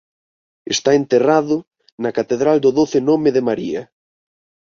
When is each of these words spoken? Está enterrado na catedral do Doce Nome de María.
Está 0.75 0.91
enterrado 0.99 1.55
na 2.03 2.11
catedral 2.17 2.57
do 2.63 2.69
Doce 2.79 2.99
Nome 3.09 3.29
de 3.35 3.45
María. 3.49 3.81